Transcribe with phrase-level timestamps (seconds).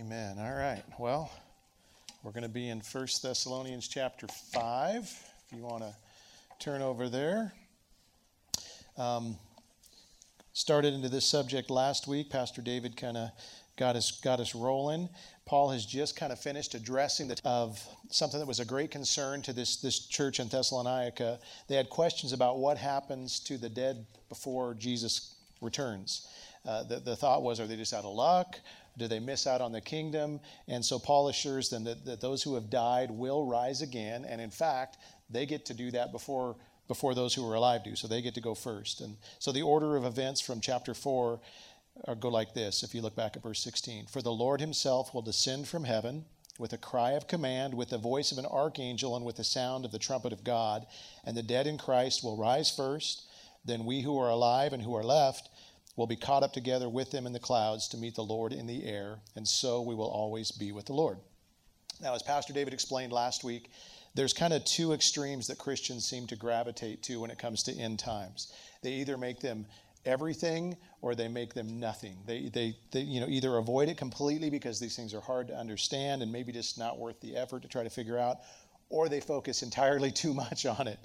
[0.00, 0.36] Amen.
[0.38, 0.82] All right.
[0.98, 1.30] Well,
[2.22, 5.94] we're going to be in 1 Thessalonians chapter 5, if you want to
[6.58, 7.52] turn over there.
[8.96, 9.36] Um,
[10.54, 12.30] started into this subject last week.
[12.30, 13.28] Pastor David kind of
[13.76, 15.10] got us got us rolling.
[15.44, 17.78] Paul has just kind of finished addressing the of
[18.08, 21.38] something that was a great concern to this this church in Thessalonica.
[21.68, 26.26] They had questions about what happens to the dead before Jesus returns.
[26.66, 28.58] Uh, the, the thought was, are they just out of luck?
[28.98, 30.40] Do they miss out on the kingdom?
[30.68, 34.24] And so Paul assures them that, that those who have died will rise again.
[34.24, 34.98] And in fact,
[35.30, 36.56] they get to do that before,
[36.88, 37.96] before those who are alive do.
[37.96, 39.00] So they get to go first.
[39.00, 41.40] And so the order of events from chapter 4
[42.06, 45.12] uh, go like this if you look back at verse 16 For the Lord himself
[45.12, 46.24] will descend from heaven
[46.58, 49.84] with a cry of command, with the voice of an archangel, and with the sound
[49.84, 50.86] of the trumpet of God.
[51.24, 53.22] And the dead in Christ will rise first.
[53.64, 55.48] Then we who are alive and who are left
[55.96, 58.66] will be caught up together with them in the clouds to meet the Lord in
[58.66, 61.18] the air, and so we will always be with the Lord.
[62.00, 63.70] Now, as Pastor David explained last week,
[64.14, 67.72] there's kind of two extremes that Christians seem to gravitate to when it comes to
[67.72, 68.52] end times.
[68.82, 69.66] They either make them
[70.04, 72.16] everything or they make them nothing.
[72.26, 75.56] They, they, they, you know, either avoid it completely because these things are hard to
[75.56, 78.38] understand and maybe just not worth the effort to try to figure out,
[78.90, 80.98] or they focus entirely too much on it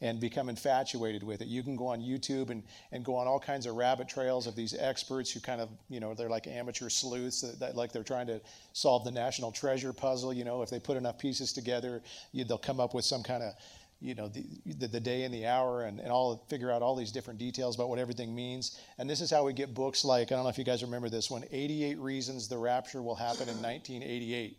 [0.00, 1.48] and become infatuated with it.
[1.48, 4.56] You can go on YouTube and, and go on all kinds of rabbit trails of
[4.56, 8.02] these experts who kind of, you know, they're like amateur sleuths, that, that like they're
[8.02, 8.40] trying to
[8.72, 10.32] solve the national treasure puzzle.
[10.32, 13.44] You know, if they put enough pieces together, you, they'll come up with some kind
[13.44, 13.52] of,
[14.00, 16.96] you know, the, the, the, day and the hour and, and all figure out all
[16.96, 18.80] these different details about what everything means.
[18.98, 21.08] And this is how we get books like, I don't know if you guys remember
[21.08, 24.58] this one, 88 Reasons the Rapture Will Happen in 1988.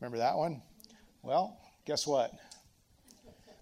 [0.00, 0.62] Remember that one?
[1.22, 2.32] Well, guess what?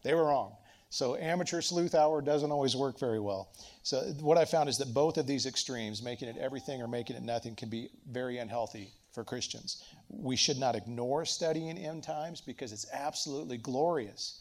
[0.03, 0.53] They were wrong.
[0.91, 3.53] So amateur sleuth hour doesn't always work very well.
[3.85, 7.15] So what I found is that both of these extremes, making it everything or making
[7.15, 9.85] it nothing, can be very unhealthy for Christians.
[10.09, 14.41] We should not ignore studying end times because it's absolutely glorious.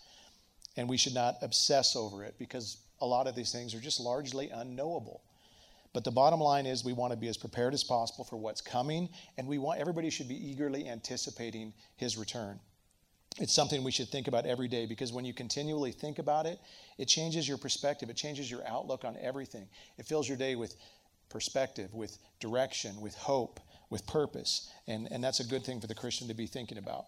[0.78, 4.00] And we should not obsess over it because a lot of these things are just
[4.00, 5.22] largely unknowable.
[5.94, 8.62] But the bottom line is we want to be as prepared as possible for what's
[8.62, 12.60] coming, and we want everybody should be eagerly anticipating his return.
[13.40, 16.58] It's something we should think about every day because when you continually think about it,
[16.98, 18.10] it changes your perspective.
[18.10, 19.68] It changes your outlook on everything.
[19.98, 20.76] It fills your day with
[21.30, 23.60] perspective, with direction, with hope,
[23.90, 24.72] with purpose.
[24.88, 27.06] And, and that's a good thing for the Christian to be thinking about.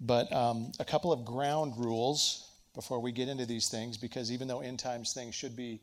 [0.00, 4.46] But um, a couple of ground rules before we get into these things, because even
[4.46, 5.80] though end times things should be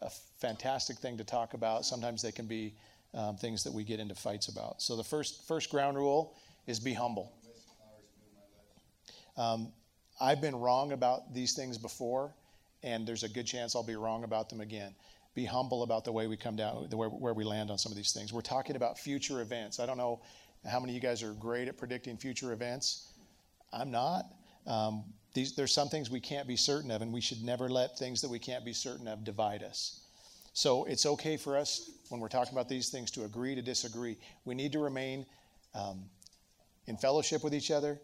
[0.00, 2.74] a fantastic thing to talk about, sometimes they can be
[3.14, 4.82] um, things that we get into fights about.
[4.82, 6.34] So the first, first ground rule
[6.66, 7.32] is be humble.
[9.36, 9.72] Um,
[10.20, 12.34] I've been wrong about these things before,
[12.82, 14.94] and there's a good chance I'll be wrong about them again.
[15.34, 17.90] Be humble about the way we come down, the way, where we land on some
[17.90, 18.32] of these things.
[18.32, 19.80] We're talking about future events.
[19.80, 20.20] I don't know
[20.70, 23.12] how many of you guys are great at predicting future events.
[23.72, 24.26] I'm not.
[24.66, 25.04] Um,
[25.34, 28.20] these, there's some things we can't be certain of, and we should never let things
[28.20, 30.00] that we can't be certain of divide us.
[30.52, 34.18] So it's okay for us when we're talking about these things to agree to disagree.
[34.44, 35.24] We need to remain
[35.74, 36.04] um,
[36.86, 37.98] in fellowship with each other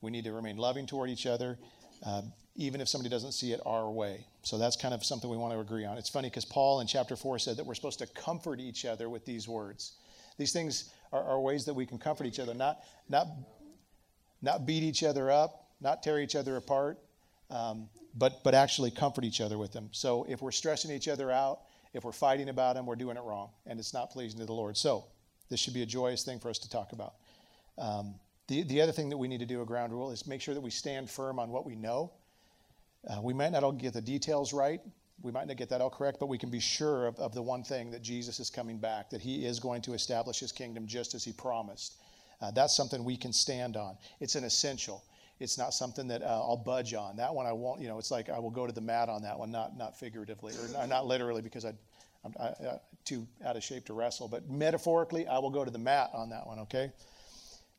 [0.00, 1.58] we need to remain loving toward each other,
[2.04, 2.22] uh,
[2.56, 4.24] even if somebody doesn't see it our way.
[4.42, 5.98] So that's kind of something we want to agree on.
[5.98, 9.08] It's funny because Paul in chapter 4 said that we're supposed to comfort each other
[9.08, 9.92] with these words.
[10.38, 12.78] These things are, are ways that we can comfort each other, not,
[13.08, 13.26] not,
[14.40, 16.98] not beat each other up, not tear each other apart,
[17.50, 19.88] um, but, but actually comfort each other with them.
[19.92, 21.60] So if we're stressing each other out,
[21.92, 24.52] if we're fighting about them, we're doing it wrong, and it's not pleasing to the
[24.52, 24.76] Lord.
[24.76, 25.04] So
[25.48, 27.14] this should be a joyous thing for us to talk about.
[27.76, 28.14] Um,
[28.50, 30.54] the, the other thing that we need to do, a ground rule, is make sure
[30.54, 32.10] that we stand firm on what we know.
[33.08, 34.80] Uh, we might not all get the details right.
[35.22, 37.42] We might not get that all correct, but we can be sure of, of the
[37.42, 40.88] one thing that Jesus is coming back, that he is going to establish his kingdom
[40.88, 41.94] just as he promised.
[42.42, 43.96] Uh, that's something we can stand on.
[44.18, 45.04] It's an essential.
[45.38, 47.16] It's not something that uh, I'll budge on.
[47.16, 49.22] That one I won't, you know, it's like I will go to the mat on
[49.22, 51.72] that one, not, not figuratively, or not literally because I,
[52.24, 55.70] I'm I, uh, too out of shape to wrestle, but metaphorically, I will go to
[55.70, 56.90] the mat on that one, okay?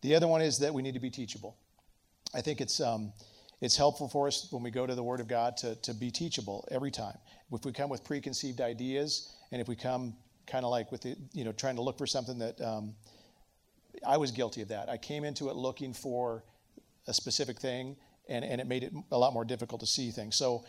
[0.02, 1.58] The other one is that we need to be teachable.
[2.34, 3.14] I think it's, um,
[3.62, 6.10] it's helpful for us when we go to the Word of God to, to be
[6.10, 7.18] teachable every time.
[7.52, 10.16] If we come with preconceived ideas, and if we come
[10.48, 12.96] kind of like with the, you know, trying to look for something that um,
[14.06, 14.90] I was guilty of that.
[14.90, 16.44] I came into it looking for
[17.08, 17.96] a specific thing,
[18.28, 20.36] and, and it made it a lot more difficult to see things.
[20.36, 20.66] So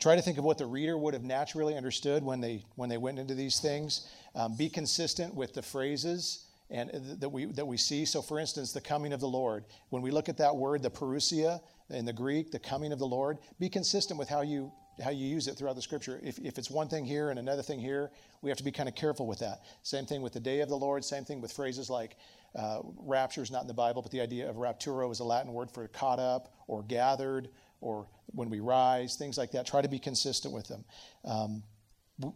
[0.00, 2.98] try to think of what the reader would have naturally understood when they when they
[2.98, 4.08] went into these things.
[4.34, 6.90] Um, be consistent with the phrases and
[7.20, 8.04] that we that we see.
[8.04, 9.64] So, for instance, the coming of the Lord.
[9.90, 13.06] When we look at that word, the parousia in the Greek, the coming of the
[13.06, 14.72] Lord, be consistent with how you
[15.02, 16.20] how you use it throughout the scripture.
[16.22, 18.12] If, if it's one thing here and another thing here,
[18.42, 19.62] we have to be kind of careful with that.
[19.82, 22.16] Same thing with the day of the Lord, same thing with phrases like
[22.54, 25.52] uh, rapture is not in the Bible, but the idea of rapturo is a Latin
[25.52, 27.48] word for caught up or gathered
[27.80, 29.66] or when we rise, things like that.
[29.66, 30.84] Try to be consistent with them.
[31.24, 31.62] Um,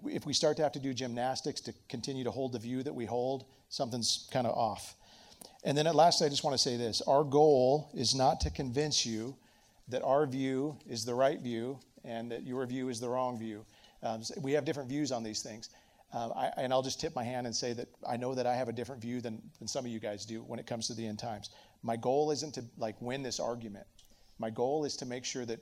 [0.07, 2.95] if we start to have to do gymnastics to continue to hold the view that
[2.95, 4.95] we hold, something's kind of off.
[5.65, 8.51] And then at last, I just want to say this our goal is not to
[8.51, 9.37] convince you
[9.89, 13.65] that our view is the right view and that your view is the wrong view.
[14.03, 15.71] Um, we have different views on these things.
[16.13, 18.55] Um, I, and I'll just tip my hand and say that I know that I
[18.55, 20.95] have a different view than, than some of you guys do when it comes to
[20.95, 21.51] the end times.
[21.83, 23.87] My goal isn't to like win this argument.
[24.39, 25.61] My goal is to make sure that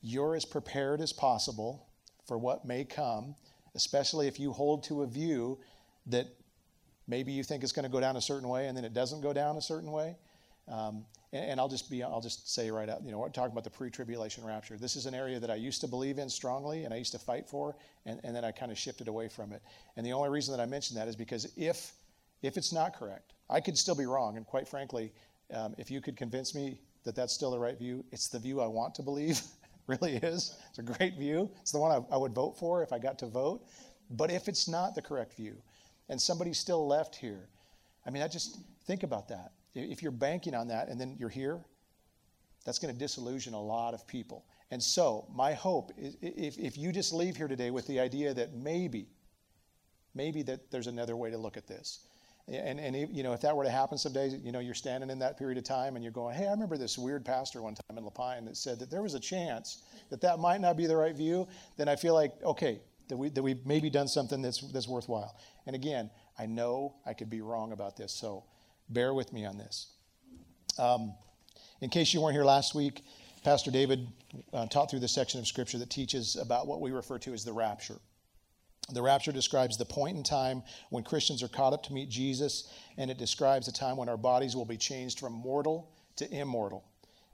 [0.00, 1.86] you're as prepared as possible
[2.26, 3.34] for what may come,
[3.74, 5.58] especially if you hold to a view
[6.06, 6.26] that
[7.06, 9.20] maybe you think it's going to go down a certain way and then it doesn't
[9.20, 10.16] go down a certain way.
[10.68, 13.50] Um, and, and, I'll just be, I'll just say right out, you know, we're talking
[13.50, 14.78] about the pre-tribulation rapture.
[14.78, 17.18] This is an area that I used to believe in strongly and I used to
[17.18, 17.76] fight for,
[18.06, 19.60] and, and then I kind of shifted away from it.
[19.96, 21.92] And the only reason that I mention that is because if,
[22.42, 24.36] if it's not correct, I could still be wrong.
[24.36, 25.12] And quite frankly,
[25.52, 28.60] um, if you could convince me that that's still the right view, it's the view
[28.60, 29.40] I want to believe.
[29.86, 30.56] really is.
[30.70, 31.50] It's a great view.
[31.60, 33.62] It's the one I, I would vote for if I got to vote.
[34.10, 35.56] But if it's not the correct view,
[36.08, 37.48] and somebody's still left here,
[38.06, 39.52] I mean, I just think about that.
[39.74, 41.64] If you're banking on that and then you're here,
[42.64, 44.44] that's going to disillusion a lot of people.
[44.70, 48.32] And so, my hope is if, if you just leave here today with the idea
[48.34, 49.08] that maybe,
[50.14, 52.06] maybe that there's another way to look at this.
[52.48, 55.18] And, and you know, if that were to happen someday, you know, you're standing in
[55.20, 57.96] that period of time and you're going, hey, I remember this weird pastor one time
[57.96, 60.86] in La Pine that said that there was a chance that that might not be
[60.86, 61.46] the right view,
[61.76, 65.36] then I feel like, okay, that, we, that we've maybe done something that's, that's worthwhile.
[65.66, 68.44] And again, I know I could be wrong about this, so
[68.88, 69.92] bear with me on this.
[70.78, 71.14] Um,
[71.80, 73.02] in case you weren't here last week,
[73.44, 74.06] Pastor David
[74.52, 77.44] uh, taught through the section of Scripture that teaches about what we refer to as
[77.44, 77.98] the rapture.
[78.90, 82.72] The rapture describes the point in time when Christians are caught up to meet Jesus,
[82.98, 86.84] and it describes a time when our bodies will be changed from mortal to immortal.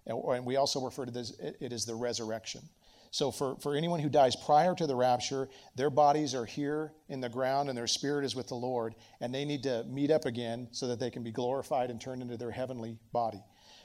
[0.06, 2.62] And we also refer to this, it as the resurrection.
[3.10, 7.20] So, for, for anyone who dies prior to the rapture, their bodies are here in
[7.20, 10.26] the ground and their spirit is with the Lord, and they need to meet up
[10.26, 13.42] again so that they can be glorified and turned into their heavenly body.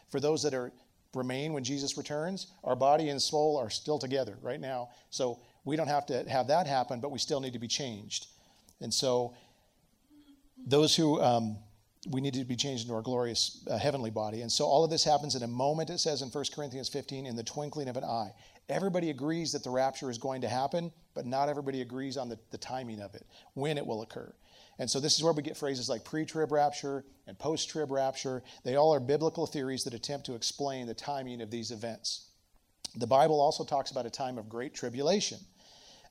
[0.09, 0.74] For those that are
[1.13, 4.89] remain when Jesus returns, our body and soul are still together right now.
[5.09, 8.27] So, we don't have to have that happen, but we still need to be changed.
[8.81, 9.33] And so,
[10.65, 11.57] those who um,
[12.10, 14.42] we need to be changed into our glorious uh, heavenly body.
[14.42, 17.25] And so, all of this happens in a moment, it says in 1 Corinthians 15,
[17.25, 18.33] in the twinkling of an eye.
[18.69, 22.39] Everybody agrees that the rapture is going to happen, but not everybody agrees on the,
[22.51, 24.33] the timing of it, when it will occur.
[24.80, 27.92] And so, this is where we get phrases like pre trib rapture and post trib
[27.92, 28.44] rapture.
[28.63, 32.27] They all are biblical theories that attempt to explain the timing of these events.
[32.95, 35.39] The Bible also talks about a time of great tribulation.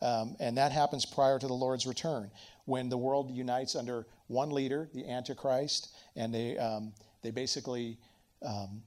[0.03, 2.31] Um, and that happens prior to the Lord's return
[2.65, 7.99] when the world unites under one leader, the Antichrist, and they, um, they basically
[8.45, 8.83] um,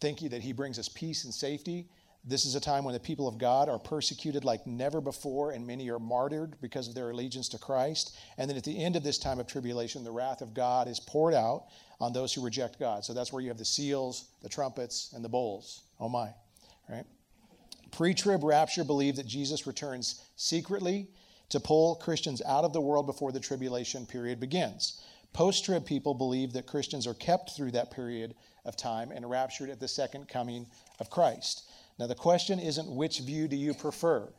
[0.00, 1.88] think that he brings us peace and safety.
[2.24, 5.66] This is a time when the people of God are persecuted like never before, and
[5.66, 8.16] many are martyred because of their allegiance to Christ.
[8.36, 11.00] And then at the end of this time of tribulation, the wrath of God is
[11.00, 11.64] poured out
[11.98, 13.04] on those who reject God.
[13.04, 15.82] So that's where you have the seals, the trumpets, and the bowls.
[15.98, 16.28] Oh my,
[16.88, 17.04] right?
[17.92, 21.08] Pre trib rapture believed that Jesus returns secretly
[21.50, 25.02] to pull Christians out of the world before the tribulation period begins.
[25.32, 28.34] Post trib people believe that Christians are kept through that period
[28.64, 30.66] of time and raptured at the second coming
[31.00, 31.64] of Christ.
[31.98, 34.32] Now, the question isn't which view do you prefer?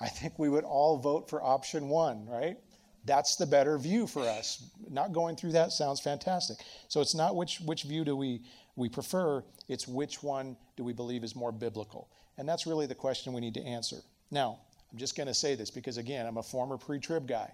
[0.00, 2.58] I think we would all vote for option one, right?
[3.06, 4.68] That's the better view for us.
[4.90, 6.58] Not going through that sounds fantastic.
[6.88, 8.42] So it's not which, which view do we,
[8.74, 12.08] we prefer, it's which one do we believe is more biblical.
[12.36, 13.96] And that's really the question we need to answer.
[14.30, 14.58] Now,
[14.92, 17.50] I'm just going to say this because, again, I'm a former pre trib guy.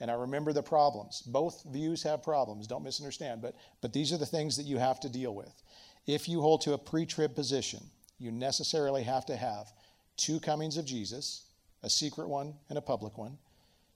[0.00, 1.22] And I remember the problems.
[1.22, 4.98] Both views have problems, don't misunderstand, but, but these are the things that you have
[5.00, 5.62] to deal with.
[6.06, 7.80] If you hold to a pre trib position,
[8.18, 9.72] you necessarily have to have
[10.16, 11.44] two comings of Jesus,
[11.82, 13.38] a secret one and a public one,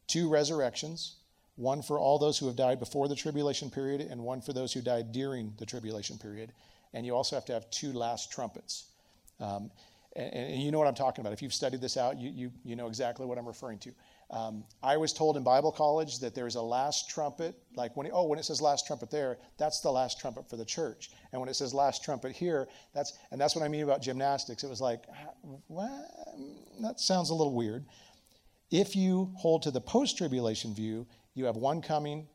[0.08, 1.16] two resurrections,
[1.54, 4.72] one for all those who have died before the tribulation period, and one for those
[4.72, 6.52] who died during the tribulation period.
[6.94, 8.86] And you also have to have two last trumpets.
[9.40, 9.70] Um,
[10.16, 11.32] and, and, you know what I'm talking about.
[11.32, 13.92] If you've studied this out, you, you, you know exactly what I'm referring to.
[14.30, 18.12] Um, I was told in Bible college that there's a last trumpet, like when it,
[18.14, 21.40] oh when it says last trumpet there, that's the last trumpet for the church, and
[21.40, 24.62] when it says last trumpet here, that's and that's what I mean about gymnastics.
[24.64, 25.04] It was like,
[25.68, 26.10] what?
[26.82, 27.86] That sounds a little weird.
[28.70, 32.28] If you hold to the post-tribulation view, you have one coming,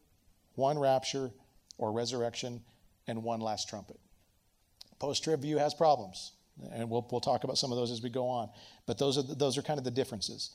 [0.56, 1.32] one rapture
[1.78, 2.62] or resurrection,
[3.08, 4.00] and one last trumpet.
[5.00, 6.34] Post-trib view has problems.
[6.72, 8.50] And we'll, we'll talk about some of those as we go on.
[8.86, 10.52] But those are, the, those are kind of the differences.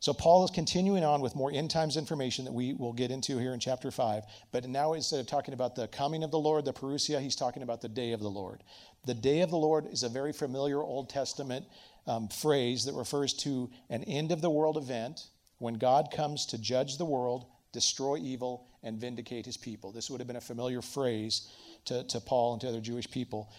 [0.00, 3.36] So Paul is continuing on with more end times information that we will get into
[3.36, 4.24] here in chapter 5.
[4.50, 7.62] But now instead of talking about the coming of the Lord, the parousia, he's talking
[7.62, 8.64] about the day of the Lord.
[9.04, 11.66] The day of the Lord is a very familiar Old Testament
[12.06, 15.26] um, phrase that refers to an end of the world event
[15.58, 19.92] when God comes to judge the world, destroy evil, and vindicate his people.
[19.92, 21.50] This would have been a familiar phrase
[21.84, 23.52] to, to Paul and to other Jewish people.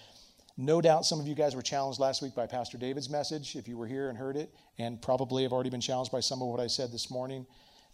[0.61, 3.67] No doubt some of you guys were challenged last week by Pastor David's message, if
[3.67, 6.49] you were here and heard it, and probably have already been challenged by some of
[6.49, 7.47] what I said this morning.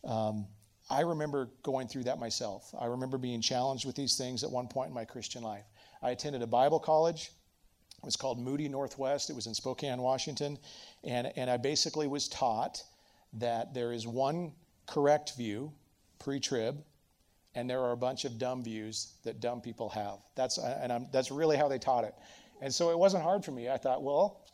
[0.03, 0.45] Um,
[0.89, 2.75] I remember going through that myself.
[2.77, 5.63] I remember being challenged with these things at one point in my Christian life.
[6.01, 7.31] I attended a Bible college.
[7.99, 9.29] It was called Moody Northwest.
[9.29, 10.59] It was in Spokane, Washington.
[11.05, 12.83] And, and I basically was taught
[13.35, 14.51] that there is one
[14.87, 15.71] correct view,
[16.19, 16.83] pre trib,
[17.55, 20.17] and there are a bunch of dumb views that dumb people have.
[20.35, 22.13] That's, and I'm, that's really how they taught it.
[22.61, 23.69] And so it wasn't hard for me.
[23.69, 24.45] I thought, well,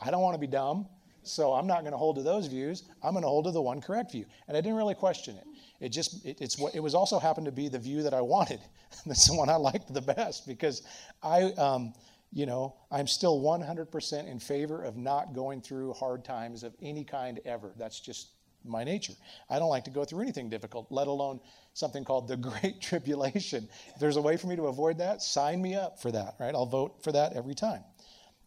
[0.00, 0.86] I don't want to be dumb,
[1.22, 2.84] so I'm not going to hold to those views.
[3.02, 4.26] I'm going to hold to the one correct view.
[4.48, 5.44] And I didn't really question it.
[5.80, 8.20] It just it, it's what it was also happened to be the view that I
[8.20, 8.60] wanted.
[9.06, 10.82] That's the one I liked the best because
[11.22, 11.94] I um,
[12.32, 17.04] you know, I'm still 100% in favor of not going through hard times of any
[17.04, 17.72] kind ever.
[17.76, 18.31] That's just
[18.64, 19.14] my nature.
[19.48, 21.40] I don't like to go through anything difficult, let alone
[21.74, 23.68] something called the Great Tribulation.
[23.94, 26.54] If there's a way for me to avoid that, sign me up for that, right?
[26.54, 27.82] I'll vote for that every time.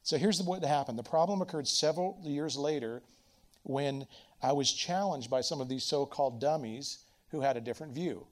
[0.03, 1.00] So here's what happened.
[1.00, 3.01] The problem occurred several years later
[3.63, 4.05] when
[4.41, 8.27] I was challenged by some of these so called dummies who had a different view.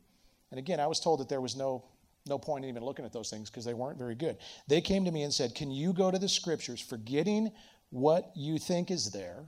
[0.51, 1.83] And again, I was told that there was no,
[2.27, 4.37] no point in even looking at those things because they weren't very good.
[4.67, 7.51] They came to me and said, Can you go to the scriptures, forgetting
[7.89, 9.43] what you think is there,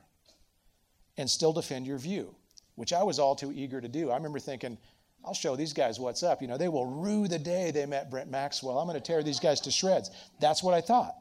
[1.17, 2.35] and still defend your view?
[2.75, 4.11] Which I was all too eager to do.
[4.11, 4.77] I remember thinking,
[5.25, 6.41] I'll show these guys what's up.
[6.41, 8.77] You know, they will rue the day they met Brent Maxwell.
[8.77, 10.11] I'm going to tear these guys to shreds.
[10.39, 11.15] That's what I thought.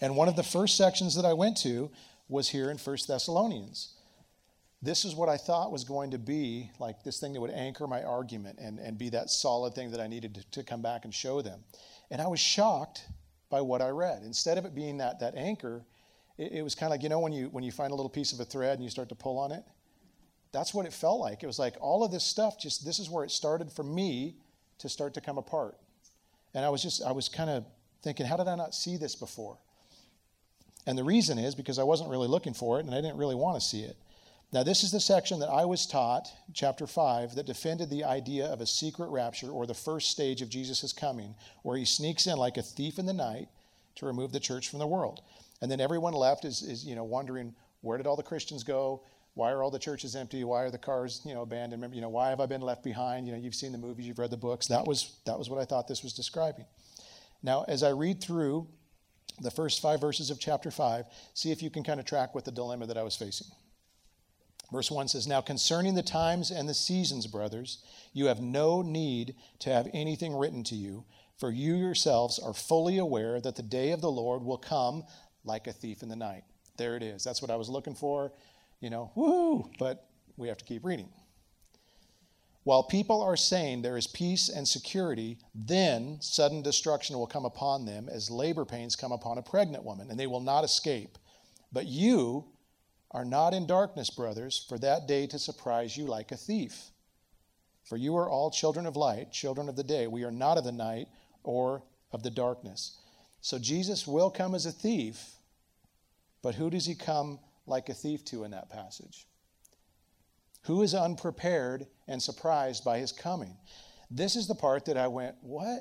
[0.00, 1.90] And one of the first sections that I went to
[2.28, 3.94] was here in First Thessalonians.
[4.80, 7.88] This is what I thought was going to be like this thing that would anchor
[7.88, 11.04] my argument and, and be that solid thing that I needed to, to come back
[11.04, 11.64] and show them.
[12.12, 13.02] And I was shocked
[13.50, 14.22] by what I read.
[14.22, 15.84] Instead of it being that, that anchor,
[16.38, 18.10] it, it was kind of like, you know, when you, when you find a little
[18.10, 19.64] piece of a thread and you start to pull on it?
[20.52, 21.42] that's what it felt like.
[21.42, 24.36] It was like all of this stuff, just this is where it started for me
[24.78, 25.76] to start to come apart.
[26.54, 27.64] And I was just, I was kind of
[28.02, 29.58] thinking, how did I not see this before?
[30.86, 33.34] And the reason is because I wasn't really looking for it and I didn't really
[33.34, 33.96] want to see it.
[34.50, 38.46] Now, this is the section that I was taught, chapter 5, that defended the idea
[38.46, 42.38] of a secret rapture or the first stage of Jesus' coming, where he sneaks in
[42.38, 43.48] like a thief in the night
[43.96, 45.20] to remove the church from the world.
[45.60, 49.02] And then everyone left is, is you know, wondering, where did all the Christians go?
[49.34, 50.42] Why are all the churches empty?
[50.42, 51.94] Why are the cars, you know, abandoned?
[51.94, 53.26] You know, why have I been left behind?
[53.26, 54.66] You know, you've seen the movies, you've read the books.
[54.66, 56.64] That was that was what I thought this was describing.
[57.42, 58.66] Now, as I read through
[59.40, 62.44] the first five verses of chapter five, see if you can kind of track with
[62.44, 63.46] the dilemma that I was facing.
[64.72, 69.34] Verse 1 says, Now concerning the times and the seasons, brothers, you have no need
[69.60, 71.04] to have anything written to you,
[71.38, 75.04] for you yourselves are fully aware that the day of the Lord will come
[75.48, 76.44] like a thief in the night.
[76.76, 77.24] There it is.
[77.24, 78.30] That's what I was looking for
[78.80, 81.08] you know, woo, but we have to keep reading.
[82.64, 87.86] While people are saying there is peace and security, then sudden destruction will come upon
[87.86, 91.16] them as labor pains come upon a pregnant woman, and they will not escape.
[91.72, 92.44] But you
[93.10, 96.90] are not in darkness, brothers, for that day to surprise you like a thief.
[97.84, 100.06] For you are all children of light, children of the day.
[100.06, 101.08] We are not of the night
[101.42, 102.98] or of the darkness.
[103.40, 105.37] So Jesus will come as a thief,
[106.42, 109.26] but who does he come like a thief to in that passage?
[110.62, 113.56] Who is unprepared and surprised by his coming?
[114.10, 115.80] This is the part that I went, what?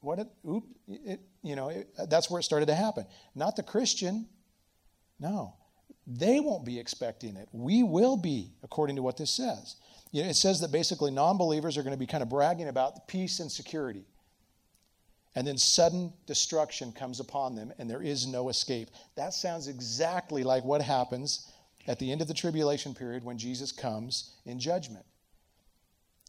[0.00, 0.18] What?
[0.18, 3.06] It, oop, it, you know, it, that's where it started to happen.
[3.34, 4.26] Not the Christian.
[5.20, 5.54] No,
[6.06, 7.48] they won't be expecting it.
[7.52, 9.76] We will be, according to what this says.
[10.10, 12.68] You know, it says that basically non believers are going to be kind of bragging
[12.68, 14.04] about peace and security
[15.34, 18.90] and then sudden destruction comes upon them and there is no escape.
[19.16, 21.50] That sounds exactly like what happens
[21.86, 25.04] at the end of the tribulation period when Jesus comes in judgment.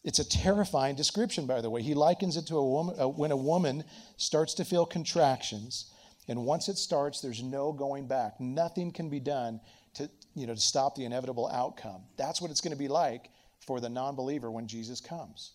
[0.03, 1.81] It's a terrifying description, by the way.
[1.81, 3.85] He likens it to a woman uh, when a woman
[4.17, 5.91] starts to feel contractions,
[6.27, 8.39] and once it starts, there's no going back.
[8.39, 9.61] Nothing can be done
[9.95, 12.01] to, you know, to stop the inevitable outcome.
[12.17, 13.29] That's what it's going to be like
[13.65, 15.53] for the non believer when Jesus comes.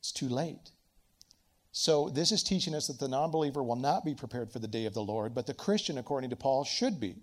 [0.00, 0.72] It's too late.
[1.72, 4.66] So, this is teaching us that the non believer will not be prepared for the
[4.66, 7.16] day of the Lord, but the Christian, according to Paul, should be.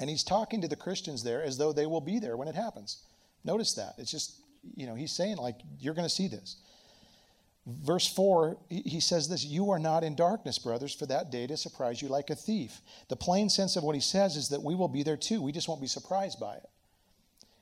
[0.00, 2.54] And he's talking to the Christians there as though they will be there when it
[2.54, 3.04] happens.
[3.44, 3.94] Notice that.
[3.98, 4.40] It's just,
[4.74, 6.56] you know, he's saying, like, you're going to see this.
[7.66, 11.56] Verse 4, he says this You are not in darkness, brothers, for that day to
[11.56, 12.80] surprise you like a thief.
[13.08, 15.40] The plain sense of what he says is that we will be there too.
[15.42, 16.68] We just won't be surprised by it.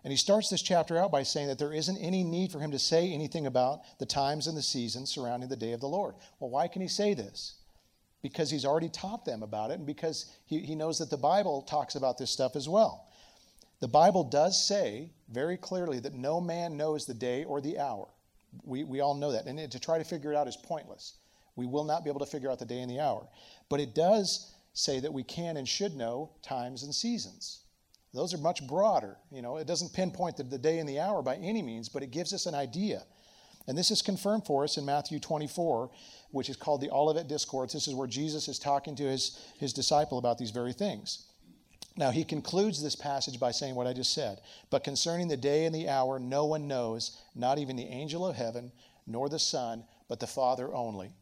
[0.03, 2.71] And he starts this chapter out by saying that there isn't any need for him
[2.71, 6.15] to say anything about the times and the seasons surrounding the day of the Lord.
[6.39, 7.57] Well, why can he say this?
[8.23, 11.63] Because he's already taught them about it, and because he, he knows that the Bible
[11.63, 13.09] talks about this stuff as well.
[13.81, 18.09] The Bible does say very clearly that no man knows the day or the hour.
[18.65, 19.47] We, we all know that.
[19.47, 21.15] And to try to figure it out is pointless.
[21.57, 23.27] We will not be able to figure out the day and the hour.
[23.69, 27.61] But it does say that we can and should know times and seasons.
[28.13, 29.17] Those are much broader.
[29.31, 32.03] You know, it doesn't pinpoint the, the day and the hour by any means, but
[32.03, 33.05] it gives us an idea.
[33.69, 35.91] And this is confirmed for us in Matthew 24,
[36.33, 37.73] which is called the Olivet Discourse.
[37.73, 41.27] This is where Jesus is talking to his, his disciple about these very things.
[41.97, 44.41] Now, he concludes this passage by saying what I just said.
[44.71, 48.37] But concerning the day and the hour, no one knows, not even the angel of
[48.37, 48.73] heaven,
[49.07, 51.13] nor the Son, but the Father only.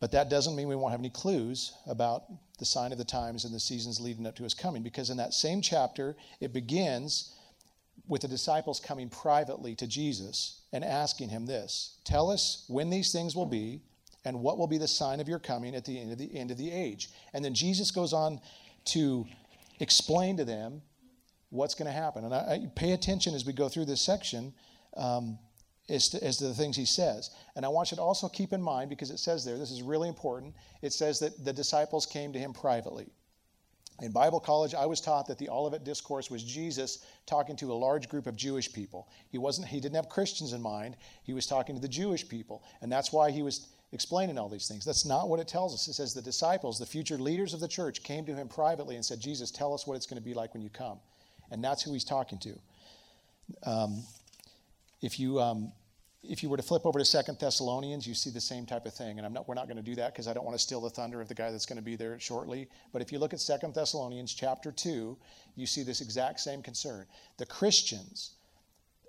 [0.00, 2.24] But that doesn't mean we won't have any clues about
[2.58, 5.16] the sign of the times and the seasons leading up to his coming, because in
[5.16, 7.34] that same chapter, it begins
[8.08, 13.12] with the disciples coming privately to Jesus and asking him this Tell us when these
[13.12, 13.82] things will be
[14.24, 16.50] and what will be the sign of your coming at the end of the end
[16.50, 17.10] of the age.
[17.32, 18.40] And then Jesus goes on
[18.86, 19.26] to
[19.80, 20.82] explain to them
[21.50, 22.24] what's going to happen.
[22.24, 24.52] And I, I, pay attention as we go through this section
[24.96, 25.38] um,
[25.88, 27.30] as, to, as to the things he says.
[27.54, 29.82] And I want you to also keep in mind, because it says there, this is
[29.82, 33.08] really important, it says that the disciples came to him privately.
[34.02, 37.74] In Bible college, I was taught that the Olivet Discourse was Jesus talking to a
[37.74, 39.08] large group of Jewish people.
[39.30, 40.96] He wasn't he didn't have Christians in mind.
[41.22, 42.62] He was talking to the Jewish people.
[42.82, 44.84] And that's why he was explaining all these things.
[44.84, 45.88] That's not what it tells us.
[45.88, 49.04] It says the disciples, the future leaders of the church, came to him privately and
[49.04, 50.98] said, Jesus, tell us what it's going to be like when you come.
[51.50, 52.58] And that's who he's talking to.
[53.64, 54.02] Um,
[55.06, 55.40] if you.
[55.40, 55.72] Um,
[56.28, 58.92] if you were to flip over to Second Thessalonians, you see the same type of
[58.92, 59.20] thing.
[59.20, 60.90] And not, we're not going to do that because I don't want to steal the
[60.90, 62.68] thunder of the guy that's going to be there shortly.
[62.92, 65.16] But if you look at Second Thessalonians chapter 2,
[65.54, 67.06] you see this exact same concern.
[67.36, 68.32] The Christians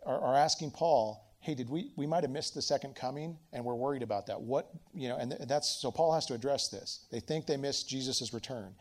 [0.06, 3.66] are, are asking Paul, hey, did we, we might have missed the second coming and
[3.66, 4.40] we're worried about that.
[4.40, 7.06] What, you know, and that's, so Paul has to address this.
[7.12, 8.76] They think they missed Jesus' return.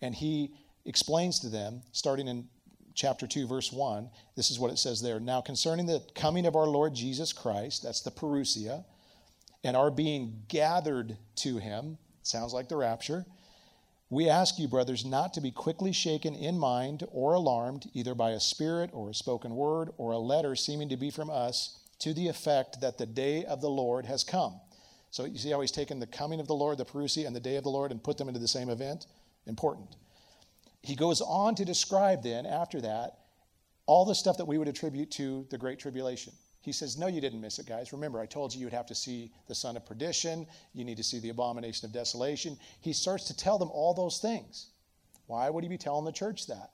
[0.00, 0.52] And he
[0.86, 2.48] explains to them, starting in
[2.94, 5.20] chapter 2, verse 1, this is what it says there.
[5.20, 8.84] Now, concerning the coming of our Lord Jesus Christ, that's the parousia,
[9.64, 13.24] and our being gathered to him, sounds like the rapture.
[14.10, 18.32] We ask you, brothers, not to be quickly shaken in mind or alarmed, either by
[18.32, 22.12] a spirit or a spoken word or a letter seeming to be from us to
[22.12, 24.60] the effect that the day of the Lord has come.
[25.10, 27.40] So you see how he's taken the coming of the Lord, the parousia, and the
[27.40, 29.06] day of the Lord and put them into the same event?
[29.46, 29.96] Important.
[30.82, 33.18] He goes on to describe then, after that,
[33.86, 36.32] all the stuff that we would attribute to the Great Tribulation.
[36.60, 37.92] He says, No, you didn't miss it, guys.
[37.92, 40.46] Remember, I told you you would have to see the son of perdition.
[40.72, 42.56] You need to see the abomination of desolation.
[42.80, 44.68] He starts to tell them all those things.
[45.26, 46.70] Why would he be telling the church that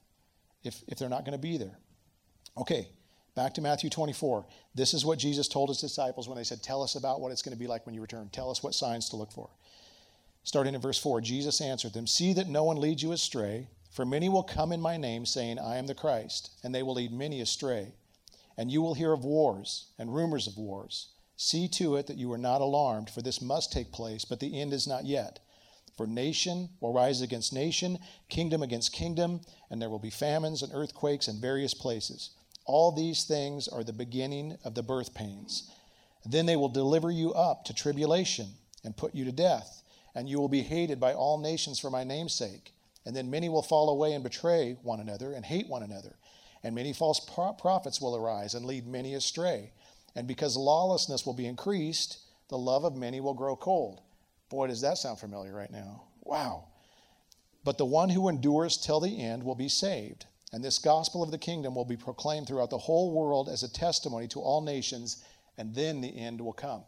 [0.62, 1.78] if, if they're not going to be there?
[2.56, 2.88] Okay,
[3.38, 4.46] Back to Matthew 24.
[4.74, 7.40] This is what Jesus told his disciples when they said, Tell us about what it's
[7.40, 8.28] going to be like when you return.
[8.32, 9.48] Tell us what signs to look for.
[10.42, 13.68] Starting in verse 4, Jesus answered them See that no one leads you astray,
[13.98, 16.94] for many will come in my name, saying, I am the Christ, and they will
[16.94, 17.94] lead many astray.
[18.56, 21.08] And you will hear of wars and rumors of wars.
[21.36, 24.60] See to it that you are not alarmed, for this must take place, but the
[24.60, 25.40] end is not yet.
[25.96, 30.72] For nation will rise against nation, kingdom against kingdom, and there will be famines and
[30.72, 32.30] earthquakes in various places.
[32.66, 35.72] All these things are the beginning of the birth pains.
[36.24, 38.46] Then they will deliver you up to tribulation
[38.84, 39.82] and put you to death,
[40.14, 42.74] and you will be hated by all nations for my name's sake.
[43.06, 46.16] And then many will fall away and betray one another and hate one another.
[46.62, 49.72] And many false prophets will arise and lead many astray.
[50.14, 54.00] And because lawlessness will be increased, the love of many will grow cold.
[54.48, 56.02] Boy, does that sound familiar right now.
[56.22, 56.64] Wow.
[57.64, 60.26] But the one who endures till the end will be saved.
[60.52, 63.72] And this gospel of the kingdom will be proclaimed throughout the whole world as a
[63.72, 65.22] testimony to all nations,
[65.58, 66.82] and then the end will come.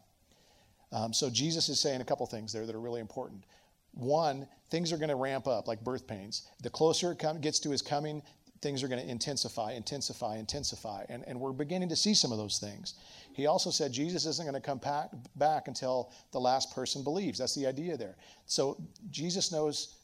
[0.92, 3.44] Um, so Jesus is saying a couple things there that are really important.
[3.92, 6.48] One, things are going to ramp up like birth pains.
[6.62, 8.22] The closer it come, gets to his coming,
[8.62, 11.04] things are going to intensify, intensify, intensify.
[11.08, 12.94] And, and we're beginning to see some of those things.
[13.32, 17.38] He also said Jesus isn't going to come back, back until the last person believes.
[17.38, 18.16] That's the idea there.
[18.46, 18.76] So
[19.10, 19.96] Jesus knows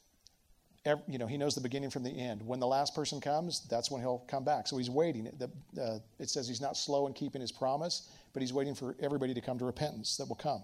[1.07, 2.45] you know, he knows the beginning from the end.
[2.45, 4.67] When the last person comes, that's when he'll come back.
[4.67, 5.29] So he's waiting.
[5.37, 8.95] The, uh, it says he's not slow in keeping his promise, but he's waiting for
[9.01, 10.63] everybody to come to repentance that will come.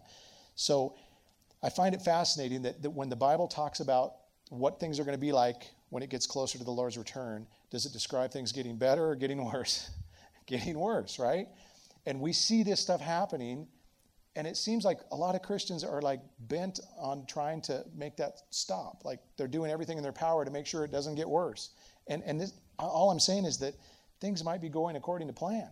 [0.56, 0.96] So
[1.64, 4.14] I find it fascinating that, that when the Bible talks about
[4.50, 7.48] what things are going to be like when it gets closer to the Lord's return,
[7.72, 9.90] does it describe things getting better or getting worse?
[10.46, 11.48] getting worse, right?
[12.06, 13.68] And we see this stuff happening
[14.36, 18.18] And it seems like a lot of Christians are like bent on trying to make
[18.18, 19.04] that stop.
[19.06, 21.70] Like they're doing everything in their power to make sure it doesn't get worse.
[22.08, 23.76] And, and this, all I'm saying is that
[24.22, 25.70] things might be going according to plan.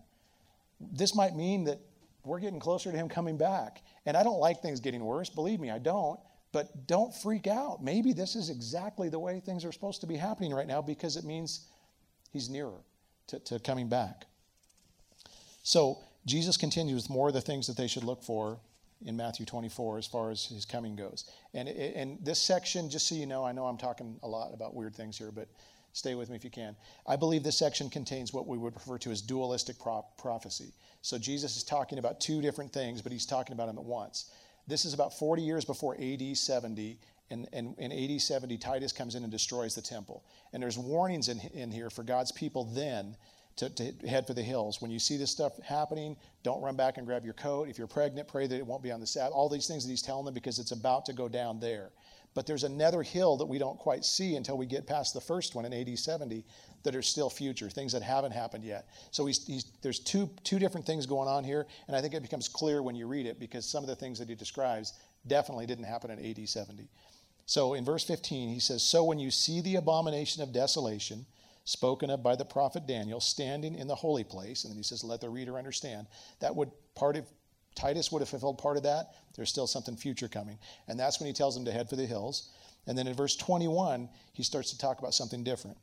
[0.79, 1.79] This might mean that
[2.23, 3.81] we're getting closer to him coming back.
[4.05, 5.29] And I don't like things getting worse.
[5.29, 6.19] Believe me, I don't.
[6.51, 7.83] But don't freak out.
[7.83, 11.15] Maybe this is exactly the way things are supposed to be happening right now because
[11.15, 11.67] it means
[12.31, 12.81] he's nearer
[13.27, 14.25] to, to coming back.
[15.63, 18.59] So Jesus continues with more of the things that they should look for
[19.05, 21.29] in Matthew 24 as far as his coming goes.
[21.53, 24.75] And, and this section, just so you know, I know I'm talking a lot about
[24.75, 25.47] weird things here, but
[25.93, 26.75] stay with me if you can.
[27.07, 30.73] I believe this section contains what we would refer to as dualistic pro- prophecy.
[31.01, 34.31] So Jesus is talking about two different things, but he's talking about them at once.
[34.67, 36.99] This is about 40 years before AD 70.
[37.31, 40.23] And, in AD 70, Titus comes in and destroys the temple.
[40.51, 43.15] And there's warnings in, in here for God's people then
[43.55, 44.81] to, to, head for the hills.
[44.81, 47.69] When you see this stuff happening, don't run back and grab your coat.
[47.69, 49.33] If you're pregnant, pray that it won't be on the Sabbath.
[49.33, 51.89] All these things that he's telling them because it's about to go down there.
[52.33, 55.53] But there's another hill that we don't quite see until we get past the first
[55.53, 56.45] one in AD 70
[56.83, 58.87] that are still future, things that haven't happened yet.
[59.11, 62.21] So he's, he's, there's two, two different things going on here, and I think it
[62.21, 64.93] becomes clear when you read it because some of the things that he describes
[65.27, 66.87] definitely didn't happen in AD 70.
[67.45, 71.25] So in verse 15, he says, So when you see the abomination of desolation,
[71.65, 75.03] spoken of by the prophet Daniel, standing in the holy place, and then he says,
[75.03, 76.07] Let the reader understand,
[76.39, 77.25] that would part of
[77.75, 79.15] Titus would have fulfilled part of that.
[79.35, 80.59] There's still something future coming.
[80.87, 82.49] And that's when he tells them to head for the hills.
[82.87, 85.77] And then in verse 21, he starts to talk about something different.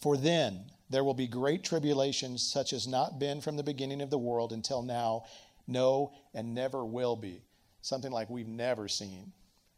[0.00, 4.10] For then there will be great tribulations, such as not been from the beginning of
[4.10, 5.24] the world until now,
[5.66, 7.42] no, and never will be.
[7.80, 9.32] Something like we've never seen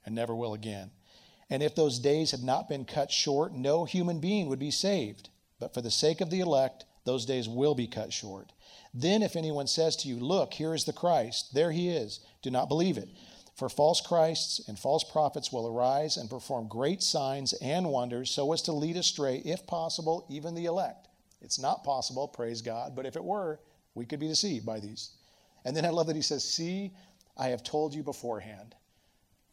[0.04, 0.90] and never will again.
[1.50, 5.28] And if those days had not been cut short, no human being would be saved.
[5.58, 8.52] But for the sake of the elect, those days will be cut short.
[8.92, 12.50] Then, if anyone says to you, Look, here is the Christ, there he is, do
[12.50, 13.08] not believe it.
[13.54, 18.52] For false Christs and false prophets will arise and perform great signs and wonders so
[18.52, 21.08] as to lead astray, if possible, even the elect.
[21.40, 23.60] It's not possible, praise God, but if it were,
[23.94, 25.12] we could be deceived by these.
[25.64, 26.92] And then I love that he says, See,
[27.36, 28.74] I have told you beforehand.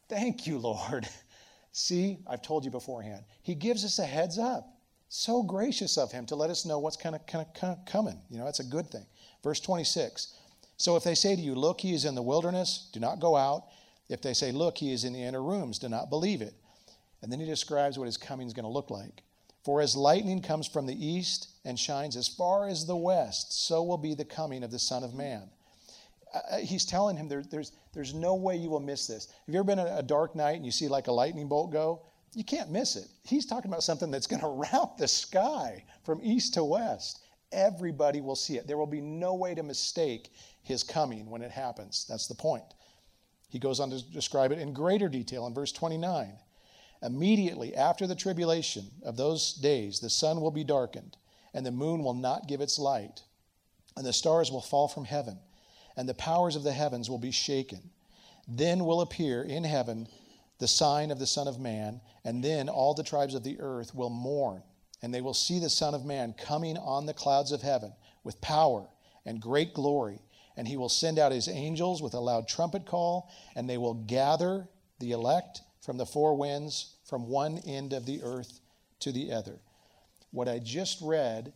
[0.08, 1.08] Thank you, Lord.
[1.72, 3.24] See, I've told you beforehand.
[3.42, 4.73] He gives us a heads up.
[5.08, 8.20] So gracious of him to let us know what's kind of, kind of, coming.
[8.30, 9.06] You know, that's a good thing.
[9.42, 10.34] Verse 26.
[10.76, 13.36] So if they say to you, Look, he is in the wilderness, do not go
[13.36, 13.64] out.
[14.08, 16.54] If they say, Look, he is in the inner rooms, do not believe it.
[17.22, 19.22] And then he describes what his coming is going to look like.
[19.64, 23.82] For as lightning comes from the east and shines as far as the west, so
[23.82, 25.48] will be the coming of the Son of Man.
[26.34, 29.28] Uh, uh he's telling him there, there's, there's no way you will miss this.
[29.46, 31.72] Have you ever been in a dark night and you see like a lightning bolt
[31.72, 32.02] go?
[32.34, 33.08] You can't miss it.
[33.24, 37.20] He's talking about something that's going to rout the sky from east to west.
[37.52, 38.66] Everybody will see it.
[38.66, 42.04] There will be no way to mistake his coming when it happens.
[42.08, 42.64] That's the point.
[43.48, 46.32] He goes on to describe it in greater detail in verse 29.
[47.02, 51.16] Immediately after the tribulation of those days, the sun will be darkened,
[51.52, 53.22] and the moon will not give its light,
[53.96, 55.38] and the stars will fall from heaven,
[55.96, 57.90] and the powers of the heavens will be shaken.
[58.48, 60.08] Then will appear in heaven
[60.58, 63.94] the sign of the Son of Man, and then all the tribes of the earth
[63.94, 64.62] will mourn
[65.04, 68.40] and they will see the Son of Man coming on the clouds of heaven with
[68.40, 68.88] power
[69.26, 70.18] and great glory.
[70.56, 73.92] And he will send out his angels with a loud trumpet call, and they will
[73.92, 74.66] gather
[75.00, 78.60] the elect from the four winds from one end of the earth
[79.00, 79.58] to the other.
[80.30, 81.52] What I just read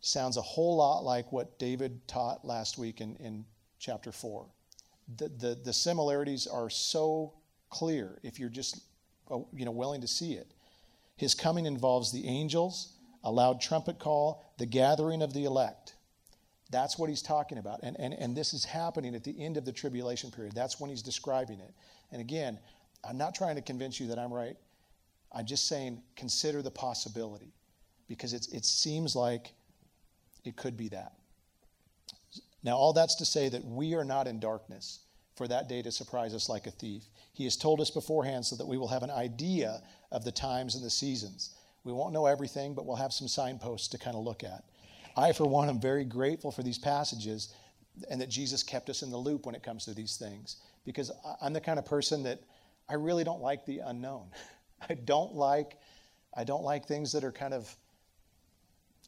[0.00, 3.44] sounds a whole lot like what David taught last week in, in
[3.78, 4.46] chapter 4.
[5.16, 7.34] The, the, the similarities are so
[7.70, 8.80] clear if you're just
[9.30, 10.52] uh, you know, willing to see it.
[11.16, 15.94] His coming involves the angels, a loud trumpet call, the gathering of the elect.
[16.70, 17.80] That's what he's talking about.
[17.82, 20.54] And, and, and this is happening at the end of the tribulation period.
[20.54, 21.72] That's when he's describing it.
[22.10, 22.58] And again,
[23.08, 24.56] I'm not trying to convince you that I'm right.
[25.32, 27.52] I'm just saying consider the possibility
[28.08, 29.52] because it's, it seems like
[30.44, 31.12] it could be that.
[32.64, 35.00] Now, all that's to say that we are not in darkness
[35.36, 37.04] for that day to surprise us like a thief.
[37.34, 40.74] He has told us beforehand so that we will have an idea of the times
[40.74, 41.54] and the seasons.
[41.84, 44.64] We won't know everything, but we'll have some signposts to kind of look at.
[45.16, 47.52] I, for one, am very grateful for these passages
[48.10, 51.12] and that Jesus kept us in the loop when it comes to these things because
[51.40, 52.40] I'm the kind of person that
[52.88, 54.28] I really don't like the unknown.
[54.88, 55.78] I don't like
[56.36, 57.72] I don't like things that are kind of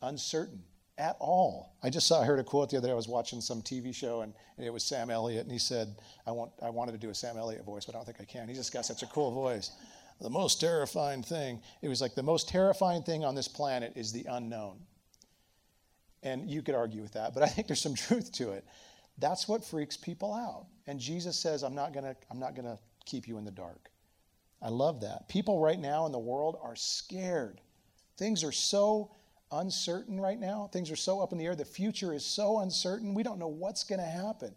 [0.00, 0.62] uncertain
[0.98, 1.74] at all.
[1.82, 2.92] I just saw I heard a quote the other day.
[2.92, 6.30] I was watching some TV show and, it was Sam Elliott and he said, I
[6.30, 8.48] want I wanted to do a Sam Elliott voice, but I don't think I can.
[8.48, 9.70] He's just got such a cool voice
[10.20, 11.60] the most terrifying thing.
[11.82, 14.78] It was like the most terrifying thing on this planet is the unknown.
[16.22, 18.64] And you could argue with that, but I think there's some truth to it.
[19.18, 20.66] That's what freaks people out.
[20.86, 23.90] And Jesus says, I'm not to I'm not to keep you in the dark.
[24.62, 25.28] I love that.
[25.28, 27.60] People right now in the world are scared.
[28.16, 29.10] Things are so
[29.52, 30.68] uncertain right now.
[30.72, 31.54] Things are so up in the air.
[31.54, 33.14] The future is so uncertain.
[33.14, 34.54] We don't know what's going to happen.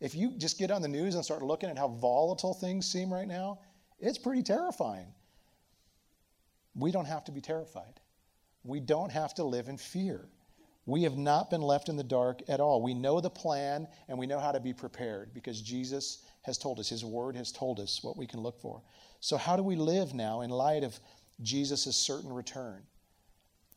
[0.00, 3.12] If you just get on the news and start looking at how volatile things seem
[3.12, 3.60] right now,
[4.00, 5.06] it's pretty terrifying.
[6.74, 8.00] We don't have to be terrified.
[8.64, 10.28] We don't have to live in fear.
[10.86, 12.82] We have not been left in the dark at all.
[12.82, 16.80] We know the plan and we know how to be prepared because Jesus has told
[16.80, 18.82] us, His Word has told us what we can look for.
[19.20, 20.98] So, how do we live now in light of
[21.40, 22.82] Jesus' certain return?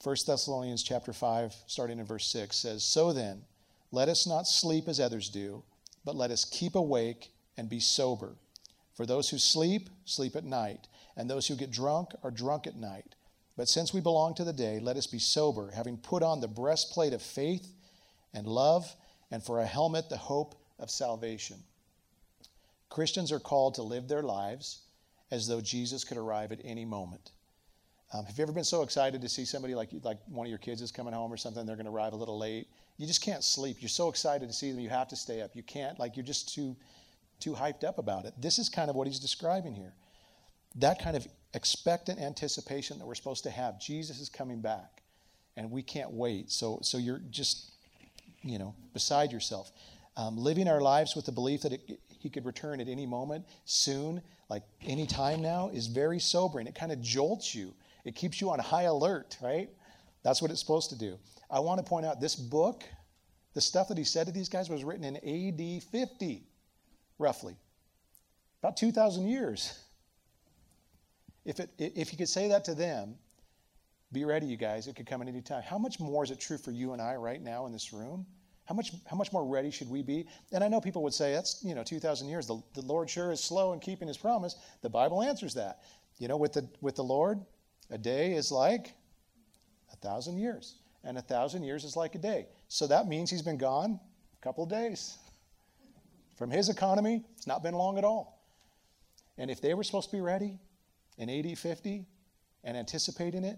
[0.03, 3.43] 1 Thessalonians chapter 5, starting in verse 6, says, So then,
[3.91, 5.63] let us not sleep as others do,
[6.03, 8.35] but let us keep awake and be sober.
[8.93, 12.75] For those who sleep, sleep at night, and those who get drunk are drunk at
[12.75, 13.15] night.
[13.57, 16.47] But since we belong to the day, let us be sober, having put on the
[16.47, 17.73] breastplate of faith
[18.33, 18.95] and love,
[19.31, 21.57] and for a helmet, the hope of salvation.
[22.89, 24.81] Christians are called to live their lives
[25.31, 27.31] as though Jesus could arrive at any moment.
[28.13, 30.59] Um, have you ever been so excited to see somebody like like one of your
[30.59, 31.65] kids is coming home or something?
[31.65, 32.67] They're going to arrive a little late.
[32.97, 33.77] You just can't sleep.
[33.79, 34.79] You're so excited to see them.
[34.79, 35.55] You have to stay up.
[35.55, 35.99] You can't.
[35.99, 36.75] Like you're just too
[37.39, 38.33] too hyped up about it.
[38.39, 39.93] This is kind of what he's describing here.
[40.75, 43.79] That kind of expectant anticipation that we're supposed to have.
[43.79, 45.01] Jesus is coming back,
[45.57, 46.51] and we can't wait.
[46.51, 47.71] So so you're just
[48.43, 49.71] you know beside yourself.
[50.17, 53.45] Um, living our lives with the belief that it, he could return at any moment,
[53.65, 56.67] soon, like any time now, is very sobering.
[56.67, 57.73] It kind of jolts you
[58.05, 59.69] it keeps you on high alert, right?
[60.23, 61.17] That's what it's supposed to do.
[61.49, 62.83] I want to point out this book,
[63.53, 66.43] the stuff that he said to these guys was written in AD 50,
[67.19, 67.57] roughly.
[68.61, 69.79] About 2,000 years.
[71.45, 73.15] If, it, if he could say that to them,
[74.11, 75.61] be ready, you guys, it could come at any time.
[75.61, 78.25] How much more is it true for you and I right now in this room?
[78.65, 80.27] How much, how much more ready should we be?
[80.51, 82.47] And I know people would say, that's, you know, 2,000 years.
[82.47, 84.55] The, the Lord sure is slow in keeping his promise.
[84.81, 85.81] The Bible answers that.
[86.17, 87.39] You know, with the, with the Lord,
[87.89, 88.93] a day is like
[89.93, 92.47] a thousand years, and a thousand years is like a day.
[92.67, 93.99] So that means he's been gone
[94.37, 95.17] a couple of days.
[96.35, 98.43] From his economy, it's not been long at all.
[99.37, 100.59] And if they were supposed to be ready
[101.17, 102.05] in AD 50
[102.63, 103.57] and anticipating it,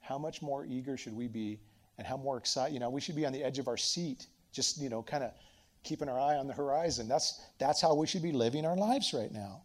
[0.00, 1.60] how much more eager should we be
[1.98, 2.72] and how more excited?
[2.72, 5.22] You know, we should be on the edge of our seat, just, you know, kind
[5.22, 5.32] of
[5.84, 7.08] keeping our eye on the horizon.
[7.08, 9.62] That's, that's how we should be living our lives right now.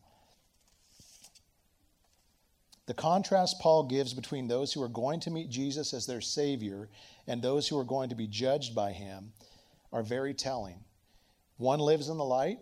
[2.86, 6.90] The contrast Paul gives between those who are going to meet Jesus as their Savior
[7.28, 9.32] and those who are going to be judged by Him
[9.94, 10.84] are very telling.
[11.58, 12.60] One lives in the light,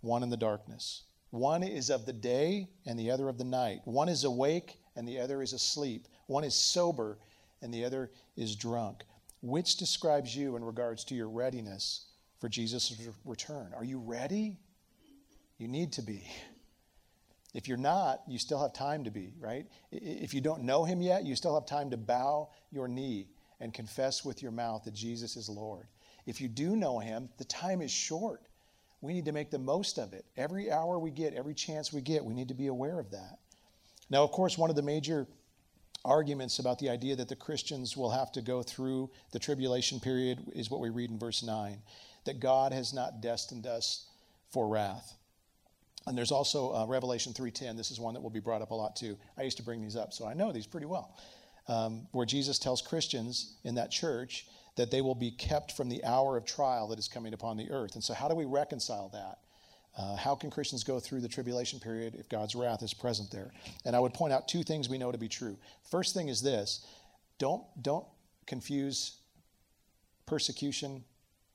[0.00, 1.04] one in the darkness.
[1.30, 3.80] One is of the day and the other of the night.
[3.84, 6.08] One is awake and the other is asleep.
[6.26, 7.18] One is sober
[7.62, 9.04] and the other is drunk.
[9.42, 12.06] Which describes you in regards to your readiness
[12.40, 13.72] for Jesus' return?
[13.76, 14.58] Are you ready?
[15.58, 16.26] You need to be.
[17.56, 19.66] If you're not, you still have time to be, right?
[19.90, 23.28] If you don't know him yet, you still have time to bow your knee
[23.60, 25.86] and confess with your mouth that Jesus is Lord.
[26.26, 28.42] If you do know him, the time is short.
[29.00, 30.26] We need to make the most of it.
[30.36, 33.38] Every hour we get, every chance we get, we need to be aware of that.
[34.10, 35.26] Now, of course, one of the major
[36.04, 40.44] arguments about the idea that the Christians will have to go through the tribulation period
[40.54, 41.78] is what we read in verse 9
[42.26, 44.08] that God has not destined us
[44.50, 45.16] for wrath.
[46.06, 47.76] And there's also uh, Revelation 3:10.
[47.76, 49.16] This is one that will be brought up a lot too.
[49.36, 51.16] I used to bring these up, so I know these pretty well.
[51.68, 56.04] Um, where Jesus tells Christians in that church that they will be kept from the
[56.04, 57.94] hour of trial that is coming upon the earth.
[57.94, 59.38] And so, how do we reconcile that?
[59.96, 63.50] Uh, how can Christians go through the tribulation period if God's wrath is present there?
[63.84, 65.58] And I would point out two things we know to be true.
[65.90, 66.86] First thing is this:
[67.38, 68.06] don't don't
[68.46, 69.16] confuse
[70.26, 71.02] persecution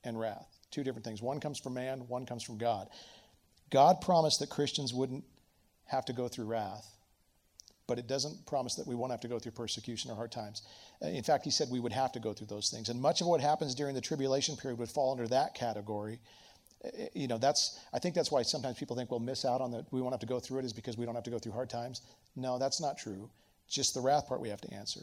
[0.04, 0.48] and wrath.
[0.72, 1.22] Two different things.
[1.22, 2.00] One comes from man.
[2.08, 2.90] One comes from God.
[3.72, 5.24] God promised that Christians wouldn't
[5.86, 6.88] have to go through wrath,
[7.88, 10.62] but it doesn't promise that we won't have to go through persecution or hard times.
[11.04, 12.90] Uh, in fact, He said we would have to go through those things.
[12.90, 16.20] And much of what happens during the tribulation period would fall under that category.
[16.84, 19.72] Uh, you know, that's, I think that's why sometimes people think we'll miss out on
[19.72, 21.40] that, we won't have to go through it, is because we don't have to go
[21.40, 22.02] through hard times.
[22.36, 23.30] No, that's not true.
[23.70, 25.02] Just the wrath part we have to answer.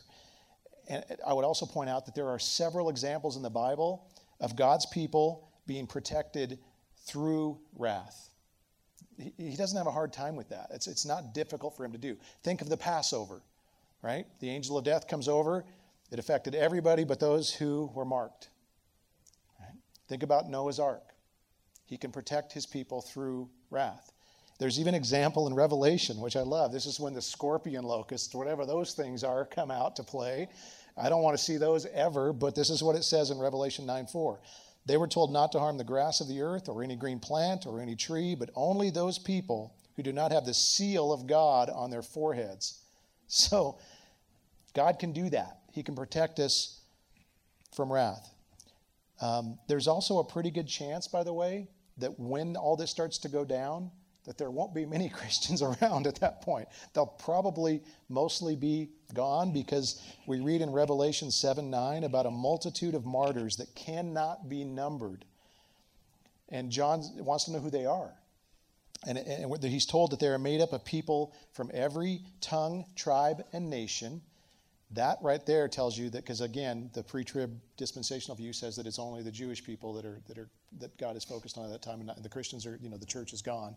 [0.90, 4.06] And I would also point out that there are several examples in the Bible
[4.40, 6.58] of God's people being protected
[7.06, 8.28] through wrath
[9.18, 10.68] he doesn't have a hard time with that.
[10.72, 12.16] It's, it's not difficult for him to do.
[12.42, 13.40] Think of the Passover,
[14.02, 14.26] right?
[14.40, 15.64] The angel of death comes over.
[16.10, 18.48] It affected everybody but those who were marked.
[19.60, 19.76] Right?
[20.08, 21.14] Think about Noah's Ark.
[21.86, 24.12] He can protect his people through wrath.
[24.58, 26.72] There's even example in Revelation, which I love.
[26.72, 30.48] This is when the scorpion locusts, whatever those things are, come out to play.
[30.96, 33.86] I don't want to see those ever, but this is what it says in Revelation
[33.86, 34.40] 9 4.
[34.88, 37.66] They were told not to harm the grass of the earth or any green plant
[37.66, 41.68] or any tree, but only those people who do not have the seal of God
[41.68, 42.80] on their foreheads.
[43.30, 43.78] So,
[44.72, 45.58] God can do that.
[45.70, 46.80] He can protect us
[47.76, 48.30] from wrath.
[49.20, 53.18] Um, there's also a pretty good chance, by the way, that when all this starts
[53.18, 53.90] to go down,
[54.28, 56.68] that there won't be many Christians around at that point.
[56.92, 62.94] They'll probably mostly be gone because we read in Revelation 7 9 about a multitude
[62.94, 65.24] of martyrs that cannot be numbered.
[66.50, 68.12] And John wants to know who they are.
[69.06, 73.44] And, and he's told that they are made up of people from every tongue, tribe,
[73.54, 74.20] and nation.
[74.90, 78.98] That right there tells you that, because again, the pre-trib dispensational view says that it's
[78.98, 80.48] only the Jewish people that are that are
[80.80, 83.06] that God is focused on at that time, and the Christians are, you know, the
[83.06, 83.74] church is gone.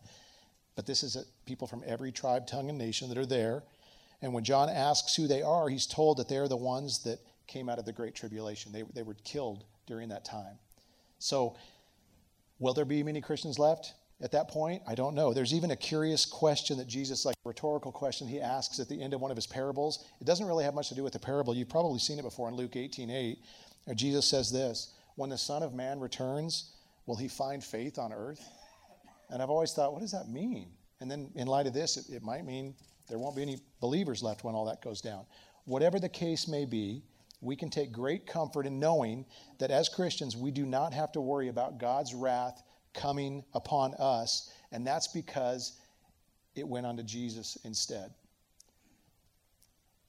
[0.75, 3.63] But this is people from every tribe, tongue, and nation that are there.
[4.21, 7.19] And when John asks who they are, he's told that they are the ones that
[7.47, 8.71] came out of the Great Tribulation.
[8.71, 10.59] They, they were killed during that time.
[11.19, 11.55] So,
[12.59, 13.93] will there be many Christians left?
[14.21, 14.81] at that point?
[14.87, 15.33] I don't know.
[15.33, 19.01] There's even a curious question that Jesus, like a rhetorical question, he asks at the
[19.01, 20.05] end of one of his parables.
[20.19, 21.55] It doesn't really have much to do with the parable.
[21.55, 23.39] You've probably seen it before in Luke 18 8.
[23.95, 26.71] Jesus says this When the Son of Man returns,
[27.05, 28.47] will he find faith on earth?
[29.31, 30.67] And I've always thought, what does that mean?
[30.99, 32.75] And then in light of this, it, it might mean
[33.09, 35.25] there won't be any believers left when all that goes down.
[35.65, 37.01] Whatever the case may be,
[37.41, 39.25] we can take great comfort in knowing
[39.57, 42.61] that as Christians, we do not have to worry about God's wrath
[42.93, 45.79] coming upon us, and that's because
[46.55, 48.13] it went onto Jesus instead.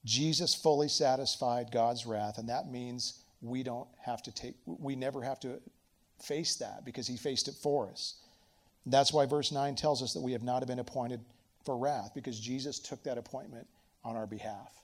[0.05, 5.21] Jesus fully satisfied God's wrath, and that means we don't have to take, we never
[5.23, 5.59] have to
[6.21, 8.15] face that because he faced it for us.
[8.85, 11.21] That's why verse 9 tells us that we have not been appointed
[11.65, 13.67] for wrath because Jesus took that appointment
[14.03, 14.81] on our behalf.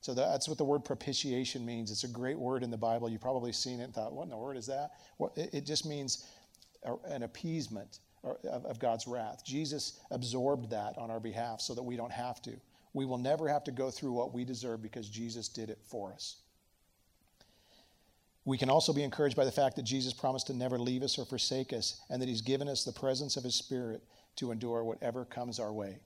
[0.00, 1.90] So that's what the word propitiation means.
[1.90, 3.08] It's a great word in the Bible.
[3.08, 4.92] You've probably seen it and thought, what in the word is that?
[5.36, 6.26] It just means
[7.06, 9.44] an appeasement of God's wrath.
[9.44, 12.52] Jesus absorbed that on our behalf so that we don't have to.
[12.94, 16.12] We will never have to go through what we deserve because Jesus did it for
[16.12, 16.36] us.
[18.44, 21.18] We can also be encouraged by the fact that Jesus promised to never leave us
[21.18, 24.02] or forsake us, and that He's given us the presence of His Spirit
[24.36, 25.98] to endure whatever comes our way.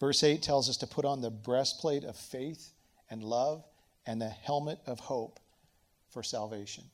[0.00, 2.72] Verse 8 tells us to put on the breastplate of faith
[3.10, 3.64] and love
[4.06, 5.38] and the helmet of hope
[6.10, 6.84] for salvation.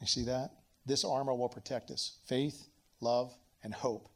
[0.00, 0.52] You see that?
[0.86, 2.68] This armor will protect us faith,
[3.00, 4.08] love, and hope.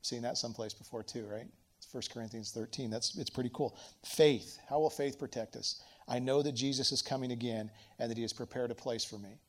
[0.00, 1.46] I've seen that someplace before too, right?
[1.78, 2.90] It's 1 Corinthians 13.
[2.90, 3.76] That's, it's pretty cool.
[4.04, 4.58] Faith.
[4.68, 5.82] How will faith protect us?
[6.08, 9.18] I know that Jesus is coming again and that he has prepared a place for
[9.18, 9.40] me.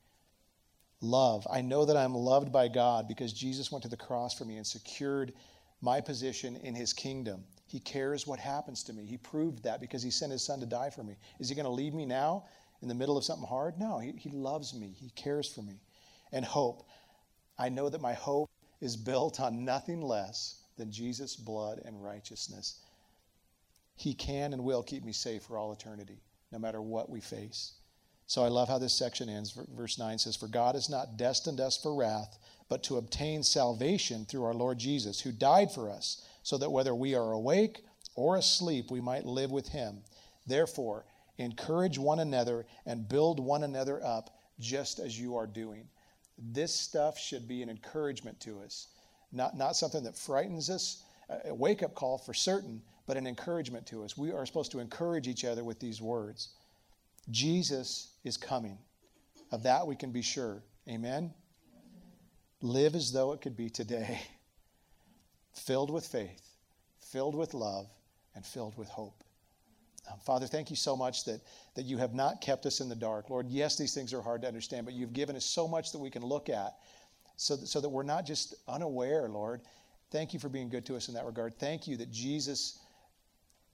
[1.02, 1.48] Love.
[1.52, 4.58] I know that I'm loved by God because Jesus went to the cross for me
[4.58, 5.34] and secured
[5.82, 7.44] my position in his kingdom.
[7.68, 9.06] He cares what happens to me.
[9.06, 11.16] He proved that because he sent his son to die for me.
[11.40, 12.46] Is he going to leave me now
[12.82, 13.78] in the middle of something hard?
[13.78, 14.96] No, he, he loves me.
[15.00, 15.82] He cares for me
[16.32, 16.88] and hope.
[17.60, 18.50] I know that my hope
[18.82, 22.80] is built on nothing less than Jesus' blood and righteousness.
[23.96, 27.74] He can and will keep me safe for all eternity, no matter what we face.
[28.26, 29.58] So I love how this section ends.
[29.76, 32.38] Verse 9 says, For God has not destined us for wrath,
[32.70, 36.94] but to obtain salvation through our Lord Jesus, who died for us, so that whether
[36.94, 37.84] we are awake
[38.16, 40.00] or asleep, we might live with him.
[40.46, 41.06] Therefore,
[41.38, 45.88] encourage one another and build one another up, just as you are doing.
[46.38, 48.88] This stuff should be an encouragement to us,
[49.32, 51.04] not, not something that frightens us,
[51.46, 54.18] a wake up call for certain, but an encouragement to us.
[54.18, 56.50] We are supposed to encourage each other with these words.
[57.32, 58.78] Jesus is coming.
[59.52, 60.62] Of that we can be sure.
[60.90, 61.34] Amen?
[62.62, 64.20] Live as though it could be today,
[65.54, 66.50] filled with faith,
[67.00, 67.88] filled with love,
[68.36, 69.24] and filled with hope.
[70.12, 71.42] Um, Father, thank you so much that,
[71.76, 73.30] that you have not kept us in the dark.
[73.30, 76.00] Lord, yes, these things are hard to understand, but you've given us so much that
[76.00, 76.76] we can look at
[77.38, 79.62] so that, so that we're not just unaware, Lord.
[80.12, 81.58] Thank you for being good to us in that regard.
[81.60, 82.80] Thank you that Jesus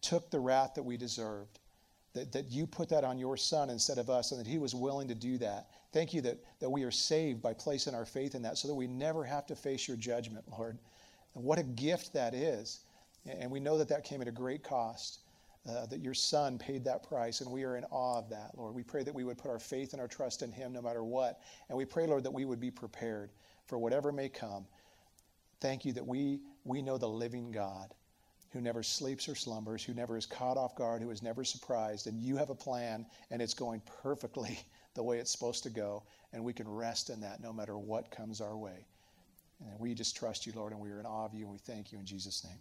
[0.03, 1.59] took the wrath that we deserved,
[2.13, 4.75] that, that you put that on your son instead of us, and that he was
[4.75, 5.69] willing to do that.
[5.91, 8.75] Thank you that, that we are saved by placing our faith in that so that
[8.75, 10.77] we never have to face your judgment, Lord.
[11.33, 12.81] And what a gift that is.
[13.25, 15.19] And we know that that came at a great cost
[15.67, 18.75] uh, that your son paid that price, and we are in awe of that, Lord.
[18.75, 21.03] We pray that we would put our faith and our trust in him no matter
[21.03, 21.39] what.
[21.69, 23.31] And we pray, Lord, that we would be prepared
[23.65, 24.65] for whatever may come.
[25.61, 27.93] Thank you that we, we know the living God
[28.53, 32.05] who never sleeps or slumbers, who never is caught off guard, who is never surprised.
[32.05, 34.59] And you have a plan, and it's going perfectly
[34.93, 36.03] the way it's supposed to go.
[36.31, 38.85] And we can rest in that no matter what comes our way.
[39.59, 41.57] And we just trust you, Lord, and we are in awe of you, and we
[41.57, 42.59] thank you in Jesus' name.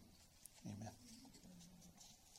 [0.66, 1.01] Amen.